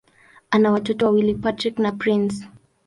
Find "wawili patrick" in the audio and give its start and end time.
1.05-1.79